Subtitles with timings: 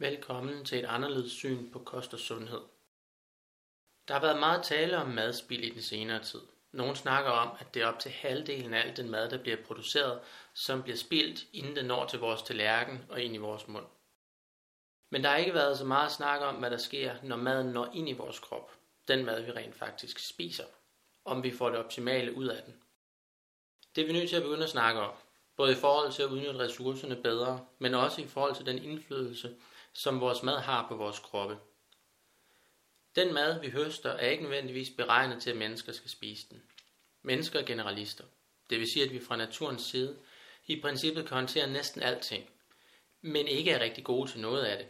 [0.00, 2.60] Velkommen til et anderledes syn på kost og sundhed.
[4.08, 6.40] Der har været meget tale om madspild i den senere tid.
[6.72, 9.56] Nogle snakker om, at det er op til halvdelen af al den mad, der bliver
[9.66, 10.20] produceret,
[10.54, 13.86] som bliver spildt, inden den når til vores tallerken og ind i vores mund.
[15.10, 17.90] Men der har ikke været så meget snak om, hvad der sker, når maden når
[17.94, 18.72] ind i vores krop.
[19.08, 20.64] Den mad, vi rent faktisk spiser.
[21.24, 22.74] Om vi får det optimale ud af den.
[23.94, 25.14] Det er vi nødt til at begynde at snakke om.
[25.56, 29.56] Både i forhold til at udnytte ressourcerne bedre, men også i forhold til den indflydelse,
[29.92, 31.58] som vores mad har på vores kroppe.
[33.16, 36.62] Den mad, vi høster, er ikke nødvendigvis beregnet til, at mennesker skal spise den.
[37.22, 38.24] Mennesker er generalister.
[38.70, 40.18] Det vil sige, at vi fra naturens side
[40.66, 42.50] i princippet kan håndtere næsten alting,
[43.20, 44.86] men ikke er rigtig gode til noget af det.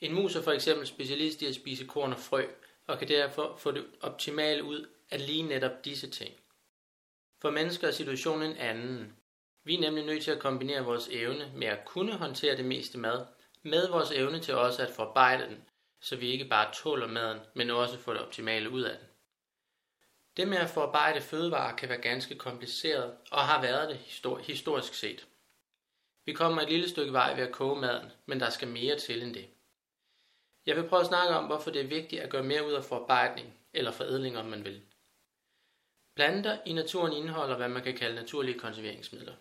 [0.00, 2.46] En mus er for eksempel specialist i at spise korn og frø,
[2.86, 6.34] og kan derfor få det optimale ud af lige netop disse ting.
[7.40, 9.16] For mennesker er situationen en anden.
[9.64, 12.98] Vi er nemlig nødt til at kombinere vores evne med at kunne håndtere det meste
[12.98, 13.26] mad,
[13.64, 15.64] med vores evne til også at forarbejde den,
[16.00, 19.08] så vi ikke bare tåler maden, men også får det optimale ud af den.
[20.36, 23.98] Det med at forarbejde fødevarer kan være ganske kompliceret, og har været det
[24.46, 25.26] historisk set.
[26.26, 29.22] Vi kommer et lille stykke vej ved at koge maden, men der skal mere til
[29.22, 29.48] end det.
[30.66, 32.84] Jeg vil prøve at snakke om, hvorfor det er vigtigt at gøre mere ud af
[32.84, 34.82] forarbejdning, eller forædling om man vil.
[36.16, 39.34] Planter i naturen indeholder, hvad man kan kalde naturlige konserveringsmidler.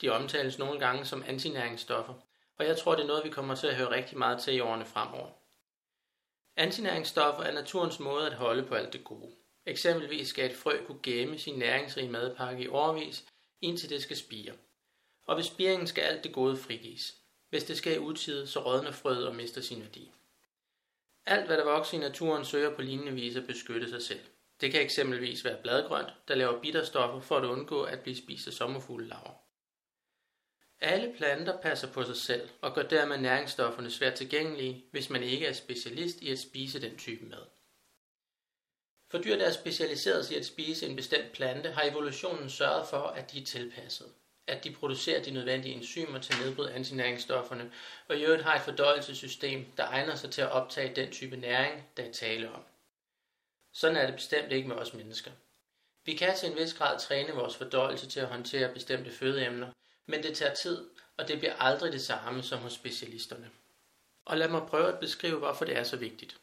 [0.00, 2.14] De omtales nogle gange som antinæringsstoffer,
[2.58, 4.60] og jeg tror, det er noget, vi kommer til at høre rigtig meget til i
[4.60, 5.30] årene fremover.
[6.56, 9.34] Antinæringsstoffer er naturens måde at holde på alt det gode.
[9.66, 13.24] Eksempelvis skal et frø kunne gemme sin næringsrige madpakke i årvis,
[13.60, 14.52] indtil det skal spire.
[15.26, 17.14] Og ved spiringen skal alt det gode frigives.
[17.50, 20.12] Hvis det sker i utide, så rådner frøet og mister sin værdi.
[21.26, 24.20] Alt, hvad der vokser i naturen, søger på lignende vis at beskytte sig selv.
[24.60, 28.52] Det kan eksempelvis være bladgrønt, der laver bitterstoffer for at undgå at blive spist af
[28.52, 29.45] sommerfuglelarver.
[30.80, 35.46] Alle planter passer på sig selv og gør dermed næringsstofferne svært tilgængelige, hvis man ikke
[35.46, 37.46] er specialist i at spise den type mad.
[39.10, 42.98] For dyr, der er specialiseret i at spise en bestemt plante, har evolutionen sørget for,
[42.98, 44.06] at de er tilpasset.
[44.46, 47.72] At de producerer de nødvendige enzymer til at nedbryde antinæringsstofferne,
[48.08, 51.88] og i øvrigt har et fordøjelsessystem, der egner sig til at optage den type næring,
[51.96, 52.62] der er tale om.
[53.72, 55.30] Sådan er det bestemt ikke med os mennesker.
[56.04, 59.72] Vi kan til en vis grad træne vores fordøjelse til at håndtere bestemte fødeemner,
[60.06, 63.50] men det tager tid, og det bliver aldrig det samme som hos specialisterne.
[64.24, 66.36] Og lad mig prøve at beskrive, hvorfor det er så vigtigt.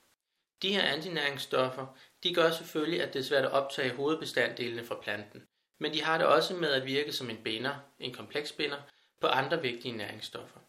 [0.62, 5.44] De her antinæringsstoffer, de gør selvfølgelig, at det er svært at optage hovedbestanddelene fra planten,
[5.80, 8.78] men de har det også med at virke som en binder, en kompleks binder,
[9.22, 10.60] på andre vigtige næringsstoffer.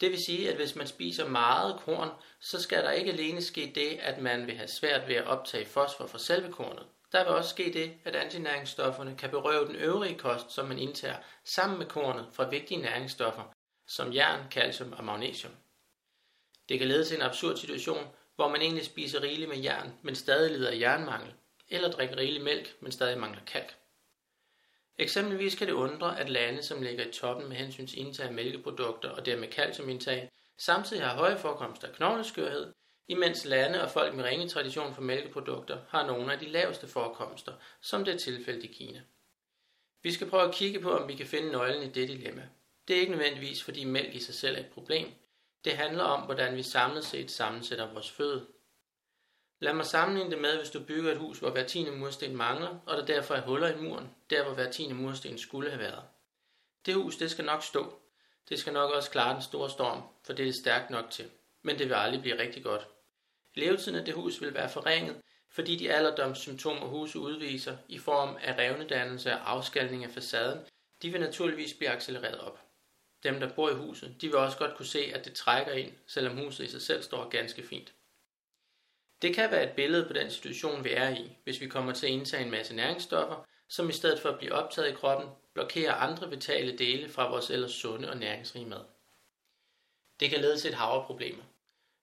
[0.00, 3.72] Det vil sige, at hvis man spiser meget korn, så skal der ikke alene ske
[3.74, 6.86] det, at man vil have svært ved at optage fosfor fra selve kornet.
[7.12, 11.16] Der vil også ske det, at antinæringsstofferne kan berøve den øvrige kost, som man indtager,
[11.44, 13.42] sammen med kornet fra vigtige næringsstoffer,
[13.86, 15.52] som jern, calcium og magnesium.
[16.68, 20.14] Det kan lede til en absurd situation, hvor man egentlig spiser rigeligt med jern, men
[20.14, 21.34] stadig lider af jernmangel,
[21.68, 23.76] eller drikker rigeligt mælk, men stadig mangler kalk.
[24.98, 28.32] Eksempelvis kan det undre, at lande, som ligger i toppen med hensyn til indtag af
[28.32, 32.72] mælkeprodukter og dermed calciumindtag, samtidig har høje forekomster af knogleskørhed,
[33.10, 37.52] imens lande og folk med ringe tradition for mælkeprodukter har nogle af de laveste forekomster,
[37.80, 39.02] som det er tilfældet i Kina.
[40.02, 42.48] Vi skal prøve at kigge på, om vi kan finde nøglen i det dilemma.
[42.88, 45.08] Det er ikke nødvendigvis, fordi mælk i sig selv er et problem.
[45.64, 48.46] Det handler om, hvordan vi samlet set sammensætter vores føde.
[49.60, 52.78] Lad mig sammenligne det med, hvis du bygger et hus, hvor hver tiende mursten mangler,
[52.86, 56.02] og der derfor er huller i muren, der hvor hver tiende mursten skulle have været.
[56.86, 58.00] Det hus, det skal nok stå.
[58.48, 61.30] Det skal nok også klare den store storm, for det er det stærkt nok til.
[61.62, 62.88] Men det vil aldrig blive rigtig godt.
[63.54, 68.58] Levetiden af det hus vil være forringet, fordi de alderdomssymptomer huset udviser i form af
[68.58, 70.66] revnedannelse og afskalning af facaden,
[71.02, 72.60] de vil naturligvis blive accelereret op.
[73.22, 75.92] Dem, der bor i huset, de vil også godt kunne se, at det trækker ind,
[76.06, 77.94] selvom huset i sig selv står ganske fint.
[79.22, 82.06] Det kan være et billede på den situation, vi er i, hvis vi kommer til
[82.06, 85.94] at indtage en masse næringsstoffer, som i stedet for at blive optaget i kroppen, blokerer
[85.94, 88.84] andre vitale dele fra vores ellers sunde og næringsrige mad.
[90.20, 91.44] Det kan lede til et hav af problemer.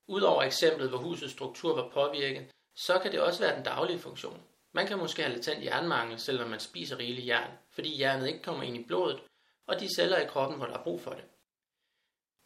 [0.08, 4.42] Udover eksemplet, hvor husets struktur var påvirket, så kan det også være den daglige funktion.
[4.72, 8.62] Man kan måske have latent jernmangel, selvom man spiser rigeligt jern, fordi jernet ikke kommer
[8.62, 9.22] ind i blodet,
[9.66, 11.24] og de celler i kroppen, hvor der er brug for det.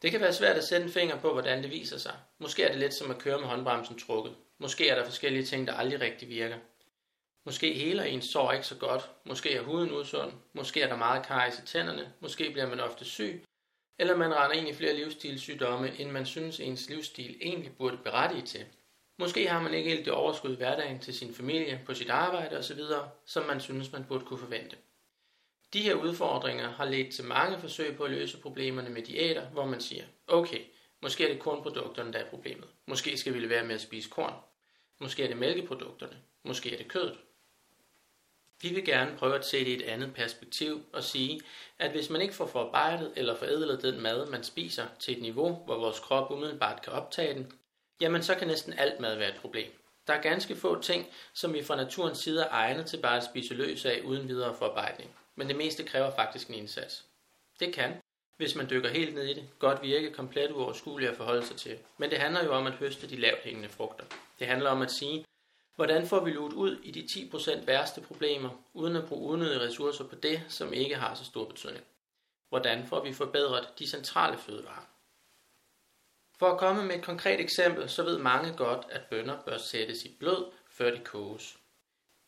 [0.02, 2.16] Det kan være svært at sætte en finger på, hvordan det viser sig.
[2.38, 4.36] Måske er det lidt som at køre med håndbremsen trukket.
[4.58, 6.58] Måske er der forskellige ting, der aldrig rigtig virker.
[7.44, 9.10] Måske heler ens sår ikke så godt.
[9.24, 10.32] Måske er huden usund.
[10.52, 12.12] Måske er der meget karies i tænderne.
[12.20, 13.44] Måske bliver man ofte syg.
[14.02, 18.43] Eller man render ind i flere livsstilssygdomme, end man synes ens livsstil egentlig burde berettige
[18.43, 18.64] til.
[19.19, 22.58] Måske har man ikke helt det overskud i hverdagen til sin familie, på sit arbejde
[22.58, 22.81] osv.,
[23.26, 24.76] som man synes, man burde kunne forvente.
[25.72, 29.66] De her udfordringer har ledt til mange forsøg på at løse problemerne med diæter, hvor
[29.66, 30.60] man siger, okay,
[31.02, 32.69] Måske er det kornprodukterne, der er problemet.
[32.87, 34.34] Måske skal vi lade være med at spise korn.
[35.00, 36.16] Måske er det mælkeprodukterne.
[36.44, 37.19] Måske er det kødet.
[38.62, 41.40] Vi vil gerne prøve at se det i et andet perspektiv og sige,
[41.78, 45.54] at hvis man ikke får forarbejdet eller forædlet den mad, man spiser til et niveau,
[45.54, 47.52] hvor vores krop umiddelbart kan optage den,
[48.00, 49.70] jamen så kan næsten alt mad være et problem.
[50.06, 53.24] Der er ganske få ting, som vi fra naturens side er egnet til bare at
[53.24, 55.10] spise løs af uden videre forarbejdning.
[55.36, 57.04] Men det meste kræver faktisk en indsats.
[57.60, 57.92] Det kan,
[58.36, 61.78] hvis man dykker helt ned i det, godt virke komplet uoverskueligt at forholde sig til.
[61.98, 64.04] Men det handler jo om at høste de lavt hængende frugter.
[64.38, 65.24] Det handler om at sige,
[65.74, 70.04] hvordan får vi luet ud i de 10% værste problemer, uden at bruge unødige ressourcer
[70.04, 71.84] på det, som ikke har så stor betydning.
[72.48, 74.88] Hvordan får vi forbedret de centrale fødevarer?
[76.38, 80.04] For at komme med et konkret eksempel, så ved mange godt, at bønner bør sættes
[80.04, 81.58] i blød, før de koges.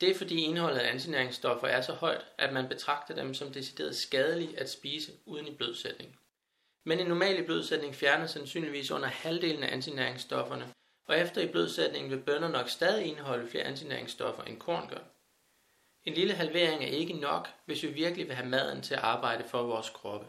[0.00, 3.96] Det er fordi indholdet af antinæringsstoffer er så højt, at man betragter dem som decideret
[3.96, 6.18] skadelige at spise uden i blødsætning.
[6.84, 10.73] Men en normal blødsætning fjerner sandsynligvis under halvdelen af antinæringsstofferne,
[11.06, 15.00] og efter i blødsætningen vil bønner nok stadig indeholde flere antinæringsstoffer end korn gør.
[16.04, 19.44] En lille halvering er ikke nok, hvis vi virkelig vil have maden til at arbejde
[19.44, 20.26] for vores kroppe.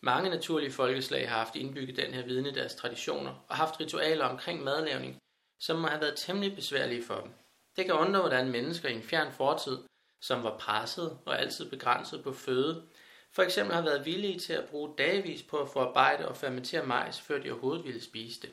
[0.00, 4.24] Mange naturlige folkeslag har haft indbygget den her viden i deres traditioner og haft ritualer
[4.24, 5.18] omkring madlavning,
[5.60, 7.30] som må have været temmelig besværlige for dem.
[7.76, 9.78] Det kan undre, hvordan mennesker i en fjern fortid,
[10.20, 12.88] som var presset og altid begrænset på føde,
[13.32, 17.20] for eksempel har været villige til at bruge dagvis på at forarbejde og fermentere majs,
[17.20, 18.50] før de overhovedet ville spise det.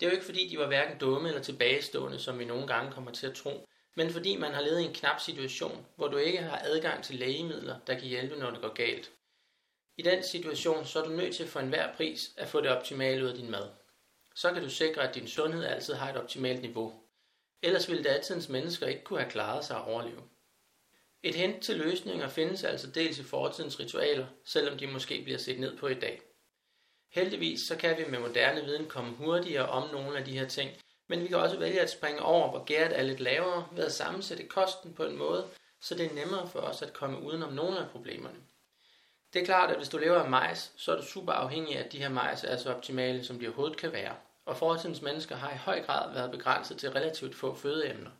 [0.00, 2.92] Det er jo ikke fordi, de var hverken dumme eller tilbagestående, som vi nogle gange
[2.92, 6.16] kommer til at tro, men fordi man har levet i en knap situation, hvor du
[6.16, 9.12] ikke har adgang til lægemidler, der kan hjælpe, når det går galt.
[9.96, 13.24] I den situation, så er du nødt til for enhver pris at få det optimale
[13.24, 13.68] ud af din mad.
[14.34, 16.92] Så kan du sikre, at din sundhed altid har et optimalt niveau.
[17.62, 20.22] Ellers ville datidens mennesker ikke kunne have klaret sig at overleve.
[21.22, 25.60] Et hint til løsninger findes altså dels i fortidens ritualer, selvom de måske bliver set
[25.60, 26.27] ned på i dag.
[27.10, 30.70] Heldigvis så kan vi med moderne viden komme hurtigere om nogle af de her ting,
[31.08, 33.92] men vi kan også vælge at springe over, hvor gæret er lidt lavere, ved at
[33.92, 35.48] sammensætte kosten på en måde,
[35.80, 38.38] så det er nemmere for os at komme udenom nogle af problemerne.
[39.32, 41.84] Det er klart, at hvis du lever af majs, så er du super afhængig af,
[41.84, 44.14] at de her majs er så optimale, som de overhovedet kan være.
[44.44, 48.10] Og fortidens mennesker har i høj grad været begrænset til relativt få fødeemner.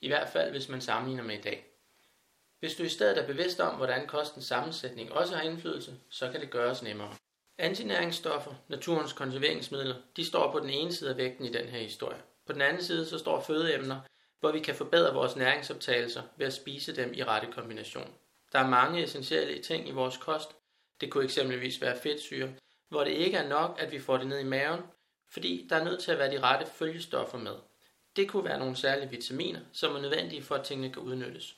[0.00, 1.66] I hvert fald, hvis man sammenligner med i dag.
[2.60, 6.40] Hvis du i stedet er bevidst om, hvordan kostens sammensætning også har indflydelse, så kan
[6.40, 7.14] det gøres nemmere.
[7.58, 12.22] Antinæringsstoffer, naturens konserveringsmidler, de står på den ene side af vægten i den her historie.
[12.46, 14.00] På den anden side så står fødeemner,
[14.40, 18.14] hvor vi kan forbedre vores næringsoptagelser ved at spise dem i rette kombination.
[18.52, 20.56] Der er mange essentielle ting i vores kost.
[21.00, 22.48] Det kunne eksempelvis være fedtsyre,
[22.88, 24.80] hvor det ikke er nok, at vi får det ned i maven,
[25.28, 27.54] fordi der er nødt til at være de rette følgestoffer med.
[28.16, 31.56] Det kunne være nogle særlige vitaminer, som er nødvendige for, at tingene kan udnyttes.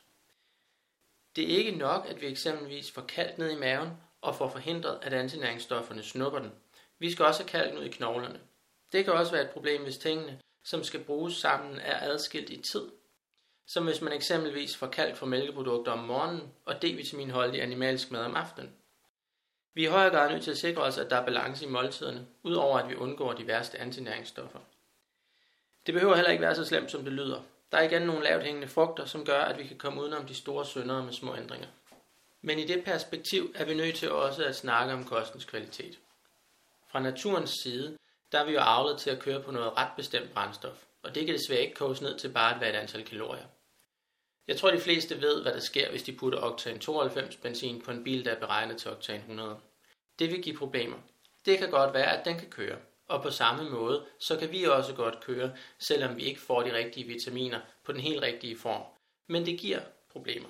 [1.36, 4.98] Det er ikke nok, at vi eksempelvis får kalk ned i maven og får forhindret,
[5.02, 6.52] at antinæringsstofferne snupper den.
[6.98, 8.40] Vi skal også have kalken ud i knoglerne.
[8.92, 12.62] Det kan også være et problem, hvis tingene, som skal bruges sammen, er adskilt i
[12.62, 12.88] tid.
[13.66, 18.36] Som hvis man eksempelvis får kalk fra mælkeprodukter om morgenen og D-vitaminholdig animalsk mad om
[18.36, 18.72] aftenen.
[19.74, 21.68] Vi er i højere grad nødt til at sikre os, at der er balance i
[21.68, 24.58] måltiderne, udover at vi undgår de værste antinæringsstoffer.
[25.86, 27.42] Det behøver heller ikke være så slemt, som det lyder.
[27.72, 30.34] Der er igen nogle lavt hængende frugter, som gør, at vi kan komme udenom de
[30.34, 31.68] store syndere med små ændringer.
[32.42, 35.98] Men i det perspektiv er vi nødt til også at snakke om kostens kvalitet.
[36.88, 37.98] Fra naturens side,
[38.32, 41.26] der er vi jo avlet til at køre på noget ret bestemt brændstof, og det
[41.26, 43.46] kan desværre ikke koges ned til bare at være et antal kalorier.
[44.48, 47.90] Jeg tror, de fleste ved, hvad der sker, hvis de putter oktan 92 benzin på
[47.90, 49.56] en bil, der er beregnet til oktan 100.
[50.18, 50.96] Det vil give problemer.
[51.46, 52.78] Det kan godt være, at den kan køre.
[53.08, 56.74] Og på samme måde, så kan vi også godt køre, selvom vi ikke får de
[56.74, 58.82] rigtige vitaminer på den helt rigtige form.
[59.26, 59.80] Men det giver
[60.12, 60.48] problemer.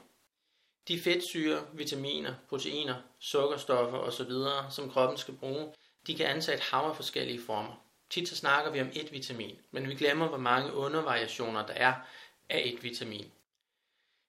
[0.88, 4.30] De fedtsyre, vitaminer, proteiner, sukkerstoffer osv.,
[4.70, 5.72] som kroppen skal bruge,
[6.06, 7.84] de kan antage et hav af forskellige former.
[8.10, 11.94] Tit så snakker vi om et vitamin, men vi glemmer, hvor mange undervariationer der er
[12.48, 13.32] af et vitamin.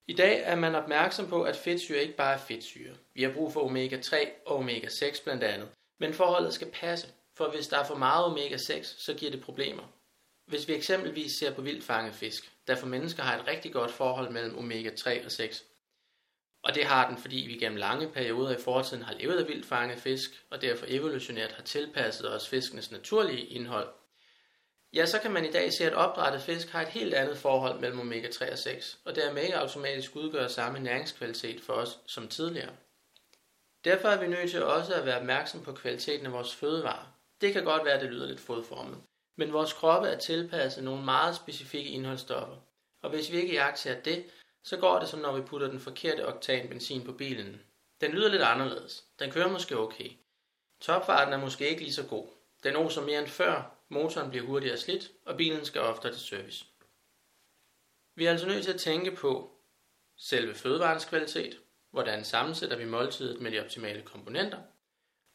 [0.07, 2.95] I dag er man opmærksom på, at fedtsyre ikke bare er fedtsyre.
[3.13, 5.69] Vi har brug for omega-3 og omega-6 blandt andet.
[5.99, 9.83] Men forholdet skal passe, for hvis der er for meget omega-6, så giver det problemer.
[10.45, 14.29] Hvis vi eksempelvis ser på vildfanget fisk, der for mennesker har et rigtig godt forhold
[14.29, 15.65] mellem omega-3 og 6,
[16.63, 19.99] og det har den, fordi vi gennem lange perioder i fortiden har levet af vildfanget
[19.99, 23.89] fisk, og derfor evolutionært har tilpasset os fiskenes naturlige indhold,
[24.93, 27.79] ja, så kan man i dag se, at opdrættet fisk har et helt andet forhold
[27.79, 32.71] mellem omega-3 og 6, og dermed ikke automatisk udgør samme næringskvalitet for os som tidligere.
[33.85, 37.13] Derfor er vi nødt til også at være opmærksom på kvaliteten af vores fødevarer.
[37.41, 38.97] Det kan godt være, at det lyder lidt fodformet,
[39.37, 42.55] men vores kroppe er tilpasset nogle meget specifikke indholdsstoffer,
[43.01, 44.25] og hvis vi ikke jagter det,
[44.63, 47.61] så går det som når vi putter den forkerte oktan benzin på bilen.
[48.01, 49.05] Den lyder lidt anderledes.
[49.19, 50.09] Den kører måske okay.
[50.79, 52.27] Topfarten er måske ikke lige så god,
[52.63, 56.65] Den oser mere end før, motoren bliver hurtigere slidt, og bilen skal oftere til service.
[58.15, 59.51] Vi er altså nødt til at tænke på
[60.17, 61.59] selve fødevarens kvalitet,
[61.91, 64.57] hvordan sammensætter vi måltidet med de optimale komponenter,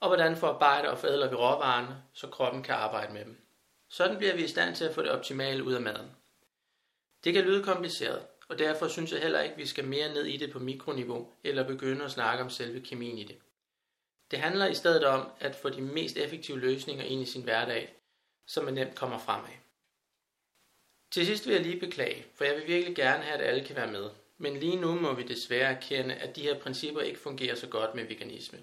[0.00, 3.46] og hvordan forarbejder og forædler vi råvarerne, så kroppen kan arbejde med dem.
[3.88, 6.16] Sådan bliver vi i stand til at få det optimale ud af maden.
[7.24, 10.24] Det kan lyde kompliceret, og derfor synes jeg heller ikke, at vi skal mere ned
[10.24, 13.36] i det på mikroniveau, eller begynde at snakke om selve kemien i det.
[14.30, 17.94] Det handler i stedet om at få de mest effektive løsninger ind i sin hverdag,
[18.46, 19.50] så man nemt kommer fremad.
[21.10, 23.76] Til sidst vil jeg lige beklage, for jeg vil virkelig gerne have, at alle kan
[23.76, 24.10] være med.
[24.38, 27.94] Men lige nu må vi desværre erkende, at de her principper ikke fungerer så godt
[27.94, 28.58] med veganisme.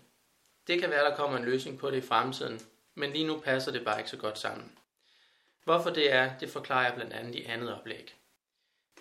[0.68, 2.62] Det kan være, der kommer en løsning på det i fremtiden,
[2.96, 4.72] men lige nu passer det bare ikke så godt sammen.
[5.64, 8.16] Hvorfor det er, det forklarer jeg blandt andet i andet oplæg.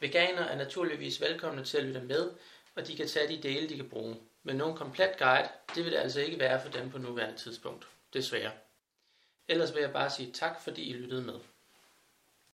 [0.01, 2.31] Veganer er naturligvis velkomne til at lytte med,
[2.75, 4.17] og de kan tage de dele, de kan bruge.
[4.43, 7.87] Men nogen komplet guide, det vil det altså ikke være for dem på nuværende tidspunkt.
[8.13, 8.53] Desværre.
[9.49, 11.35] Ellers vil jeg bare sige tak, fordi I lyttede med.